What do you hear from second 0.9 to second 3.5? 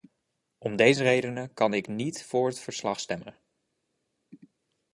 redenen kan ik niet voor het verslag stemmen.